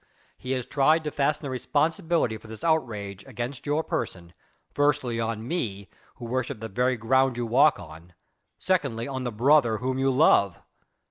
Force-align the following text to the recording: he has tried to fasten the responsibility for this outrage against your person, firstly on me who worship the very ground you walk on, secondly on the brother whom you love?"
he 0.35 0.53
has 0.53 0.65
tried 0.65 1.03
to 1.03 1.11
fasten 1.11 1.43
the 1.45 1.49
responsibility 1.51 2.35
for 2.35 2.47
this 2.47 2.63
outrage 2.63 3.23
against 3.27 3.67
your 3.67 3.83
person, 3.83 4.33
firstly 4.73 5.19
on 5.19 5.47
me 5.47 5.91
who 6.15 6.25
worship 6.25 6.59
the 6.59 6.67
very 6.67 6.97
ground 6.97 7.37
you 7.37 7.45
walk 7.45 7.79
on, 7.79 8.13
secondly 8.57 9.07
on 9.07 9.25
the 9.25 9.31
brother 9.31 9.77
whom 9.77 9.99
you 9.99 10.09
love?" 10.09 10.57